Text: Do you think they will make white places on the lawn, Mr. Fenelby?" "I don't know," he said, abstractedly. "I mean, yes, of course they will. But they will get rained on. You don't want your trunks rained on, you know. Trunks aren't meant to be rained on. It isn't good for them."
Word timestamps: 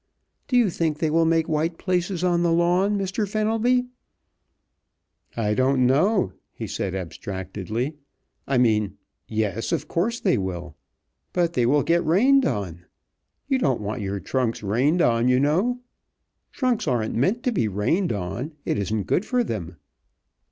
Do 0.47 0.57
you 0.57 0.71
think 0.71 0.97
they 0.97 1.11
will 1.11 1.25
make 1.25 1.47
white 1.47 1.77
places 1.77 2.23
on 2.23 2.41
the 2.41 2.51
lawn, 2.51 2.97
Mr. 2.97 3.29
Fenelby?" 3.29 3.85
"I 5.37 5.53
don't 5.53 5.85
know," 5.85 6.33
he 6.51 6.65
said, 6.65 6.95
abstractedly. 6.95 7.93
"I 8.47 8.57
mean, 8.57 8.97
yes, 9.27 9.71
of 9.71 9.87
course 9.87 10.19
they 10.19 10.39
will. 10.39 10.75
But 11.33 11.53
they 11.53 11.67
will 11.67 11.83
get 11.83 12.03
rained 12.03 12.47
on. 12.47 12.85
You 13.47 13.59
don't 13.59 13.79
want 13.81 14.01
your 14.01 14.19
trunks 14.19 14.63
rained 14.63 15.03
on, 15.03 15.27
you 15.27 15.39
know. 15.39 15.81
Trunks 16.51 16.87
aren't 16.87 17.13
meant 17.13 17.43
to 17.43 17.51
be 17.51 17.67
rained 17.67 18.11
on. 18.11 18.53
It 18.65 18.79
isn't 18.79 19.03
good 19.03 19.23
for 19.23 19.43
them." 19.43 19.75